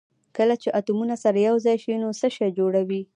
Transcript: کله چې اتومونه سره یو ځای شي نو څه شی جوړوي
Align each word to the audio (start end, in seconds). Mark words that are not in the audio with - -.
کله 0.37 0.55
چې 0.61 0.69
اتومونه 0.79 1.15
سره 1.23 1.37
یو 1.47 1.55
ځای 1.65 1.77
شي 1.83 1.93
نو 2.03 2.09
څه 2.19 2.27
شی 2.35 2.49
جوړوي 2.59 3.01